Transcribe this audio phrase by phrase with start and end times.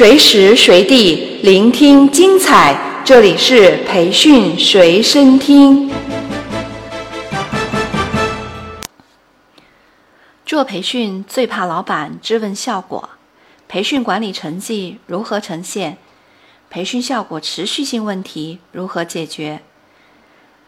[0.00, 2.74] 随时随地聆听精彩，
[3.04, 5.90] 这里是培训随身听。
[10.46, 13.10] 做培训最怕老板质问效果，
[13.68, 15.98] 培训管理成绩如何呈现？
[16.70, 19.60] 培训效果持续性问题如何解决？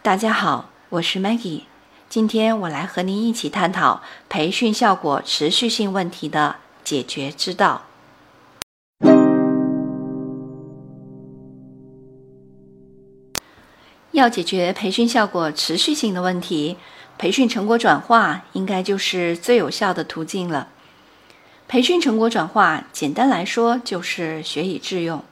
[0.02, 1.62] 大家好，我是 Maggie，
[2.10, 7.84] 今天我来和您一起探讨培训效果持续性问题的解决之道。
[14.12, 16.76] 要解决培训效果持续性的问题，
[17.18, 20.68] 培训成果转化应该就是最有效的途径了。
[21.66, 25.24] 培训成果转化，简单来说就是学以致用。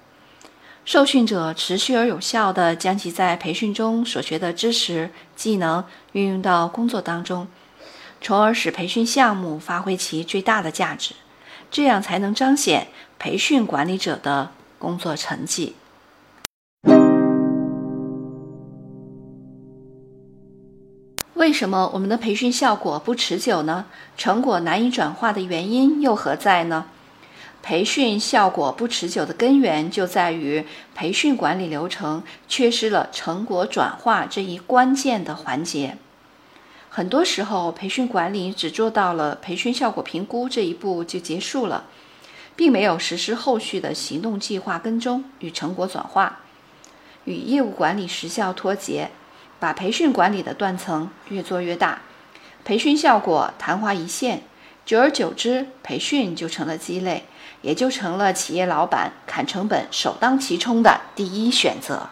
[0.87, 7.47] 受训者持续而有效地将其在培训中所学的知识、技能运用到工作当中，
[8.23, 11.14] 从而使培训项目发挥其最大的价值，
[11.70, 15.77] 这样才能彰显培训管理者的工作成绩。
[21.41, 23.86] 为什么我们的培训效果不持久呢？
[24.19, 26.84] 成果难以转化的原因又何在呢？
[27.62, 35.96] 培训效果不持久的根源就在于培训管理流程缺失了成果转化这一关键的环节。
[36.91, 41.86] 很多时候，培训管理只做到了培训效果评估这一步就结束了，
[42.55, 46.41] 并没有实施后续的行动计划跟踪与成果转化，
[47.24, 49.08] 与业务管理时效脱节。
[49.61, 52.00] 把培训管理的断层越做越大，
[52.64, 54.42] 培训效果昙花一现，
[54.86, 57.25] 久而久之，培训就成了鸡肋，
[57.61, 62.08] 也就成了企业老板砍成本首当其冲的第一选择。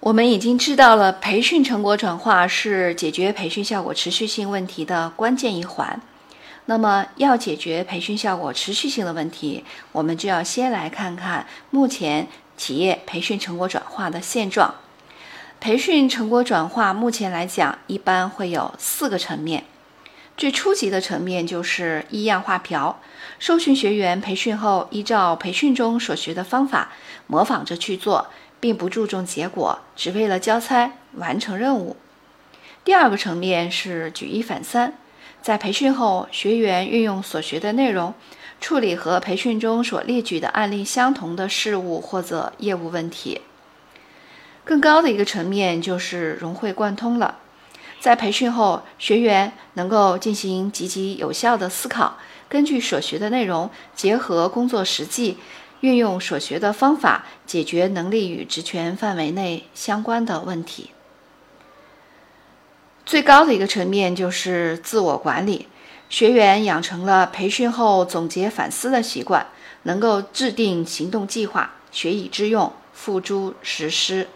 [0.00, 6.00] 我们已经知道了，培训成果转化是解决培训效果持续性问题的关键一环。
[6.66, 14.74] 那么，要解决培训效果持续性的问题，我们就要先来看看目前企业培训成果转化的现状。
[15.58, 19.64] 培训成果转化目前来讲，一般会有四个层面。
[20.36, 23.00] 最初级的层面就是依样画瓢，
[23.38, 26.92] 受训学员培训后，依照培训中所学的方法
[27.26, 31.96] 模仿着去做，并不注重结果，只为了交差完成任务。
[32.84, 34.94] 第二个层面是举一反三。
[35.42, 38.14] 在培训后，学员运用所学的内容，
[38.60, 43.40] 处理和培训中所列举的案例相同的事物或者业务问题。
[44.64, 47.38] 更高的一个层面就是融会贯通了。
[47.98, 52.16] 在培训后，学员能够进行积极有效的思考，
[52.48, 55.38] 根据所学的内容，结合工作实际，
[55.80, 60.90] 运用所学的方法，解决能力与职权范围内相关的问题。
[63.12, 65.68] 最高的一个层面就是自我管理，
[66.08, 69.46] 学员养成了培训后总结反思的习惯，
[69.82, 74.26] 能够制定行动计划，学以致用，付诸实施。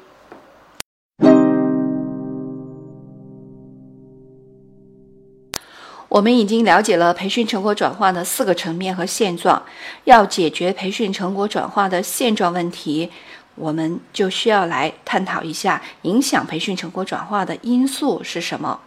[6.09, 9.63] 我们已经了解了培训成果转化的四个层面和现状，
[10.05, 13.11] 要解决培训成果转化的现状问题。
[13.57, 18.81] 我们就需要来探讨一下影响培训成果转化的因素是什么。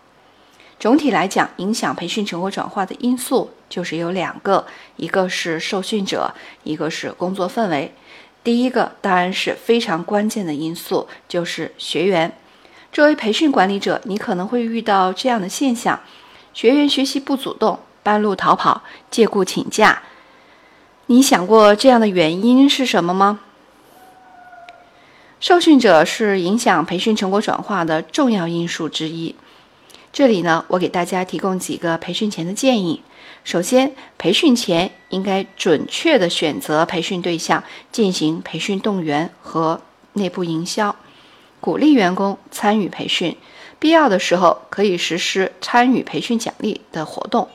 [0.80, 4.66] 总体来讲，影响培训成果转化的因素就是有两个，
[4.96, 7.94] 一个是受训者，一个是工作氛围。
[8.42, 12.32] 第一个当然是非常关键的因素，就是学员。
[12.94, 16.00] 作为培训管理者，你可能会遇到这样的现象：
[16.54, 20.02] 学员学习不主动，半路逃跑，借故请假。
[21.08, 23.42] 你想过这样的原因是什么吗？
[25.40, 29.34] 受训者是影响培训成果转化的重要因素之一。
[30.12, 33.02] 这里呢，我给大家提供几个培训前的建议。
[33.46, 39.80] 首先，培训前应该准确的选择培训对象，进行培训动员和
[40.14, 40.94] 内部营销，
[41.62, 43.38] 鼓励员工参与培训。
[43.80, 47.48] 必要的时候，可以实施参与培训奖励的活动。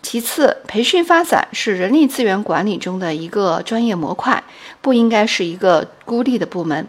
[0.00, 4.42] 其次，培训发展是人力资源管理中的一个专业模块，
[4.80, 6.86] 不应该是一个孤立的部门。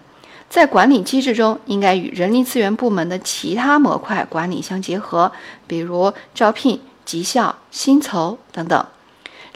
[0.49, 5.31] 在管理机制中，应该与人力资源部门的其他模块管理相结合，
[5.67, 8.85] 比如招聘、绩效、薪酬等等。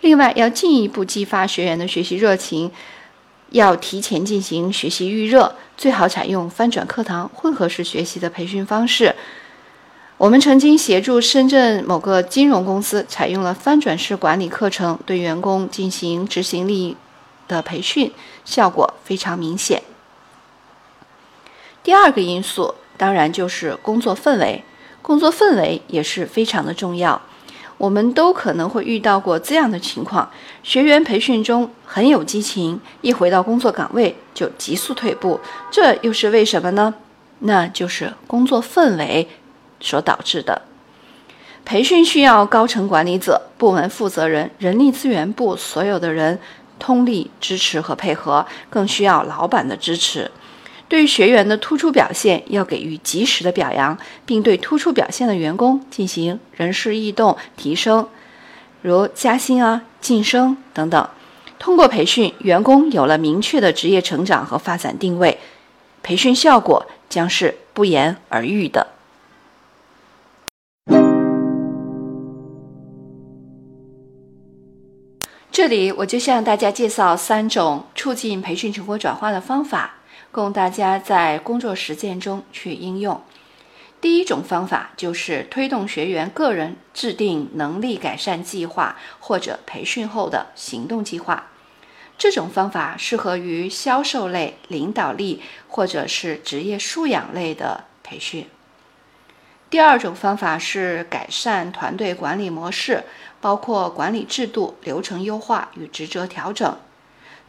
[0.01, 2.69] 另外，要进一步激发学员的学习热情，
[3.51, 9.15] 要提前进行学习预热，最好采用翻转课堂、混合式学习的培训方式。
[10.23, 16.95] 我们曾经协助深圳某个金融公司采用了翻转式管理课程，对员工进行执行力
[17.45, 18.09] 的培训，
[18.45, 19.83] 效果非常明显。
[21.83, 24.63] 第二个因素当然就是工作氛围。
[25.01, 27.21] 工作氛围也是非常的重要。
[27.77, 30.31] 我们都可能会遇到过这样的情况：
[30.63, 36.93] 学员培训中很有激情，一回到工作岗位就急速退步，这又是为什么呢？
[37.39, 39.27] 那就是工作氛围
[39.83, 40.63] 所导致的。
[41.63, 46.39] 培训需要高层管理者、部门负责人、人力资源部所有的人
[46.79, 50.31] 通力支持和配合，更需要老板的支持。
[50.89, 58.07] 对于学员的突出表现，要给予及时的表扬，并对突出表现的员工进行人事异动提升，
[58.81, 61.09] 如加薪啊、晋升等等。
[61.57, 65.39] 通过培训，员工有了明确的职业成长和发展定位，
[66.03, 68.87] 培训效果将是不言而喻的。
[75.63, 79.93] 这里我就向大家介绍三种促进培训成果转化的方法，
[80.29, 83.21] 供大家在工作实践中去应用。
[84.01, 91.47] 第一种方法就是推动学员个人制定能力改善计划或者培训后的行动计划。
[92.17, 98.45] 这种方法适合于销售类、领导力或者是职业素养类的培训。
[99.73, 103.05] 第二种方法是改善团队管理模式。
[103.41, 106.77] 包括管理制度、流程优化与职责调整，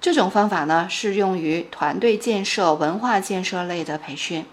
[0.01, 4.47] 这种方法呢适用于团队建设、文化建设类的培训。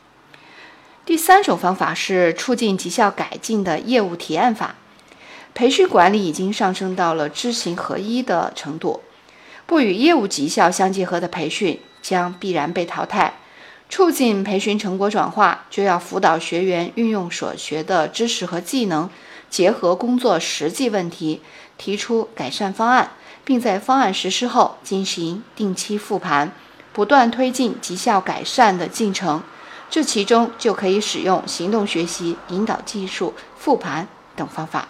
[1.06, 4.76] 第三种方法是促进绩效改进的业务提案法。
[5.56, 9.02] 培训管理已经上升到了知行合一的程度，
[9.66, 13.34] 不与业务绩效相结合的培训将必然被淘汰。
[13.92, 19.10] 促进培训成果转化，就要辅导学员运用所学的知识和技能。
[19.50, 21.42] 结合工作实际问题，
[21.78, 23.12] 提出改善方案，
[23.44, 26.54] 并在方案实施后进行定期复盘，
[26.94, 29.44] 不断推进绩效改善的进程。
[29.90, 34.88] 这其中就可以使用行动学习、引导技术、复盘等方法。